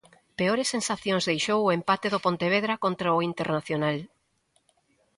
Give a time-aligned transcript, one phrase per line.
[0.39, 3.97] Peores sensacións deixou o empate do Pontevedra contra o Internacional.